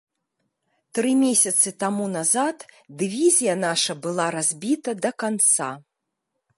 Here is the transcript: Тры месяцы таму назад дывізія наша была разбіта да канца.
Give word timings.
Тры 0.99 1.11
месяцы 1.25 1.73
таму 1.83 2.07
назад 2.15 2.65
дывізія 3.03 3.55
наша 3.67 3.93
была 4.07 4.25
разбіта 4.39 4.91
да 5.07 5.11
канца. 5.27 5.69